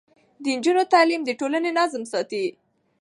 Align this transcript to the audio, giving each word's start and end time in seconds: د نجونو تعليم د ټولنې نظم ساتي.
د 0.43 0.45
نجونو 0.57 0.83
تعليم 0.93 1.21
د 1.25 1.29
ټولنې 1.39 1.71
نظم 1.79 2.03
ساتي. 2.11 2.45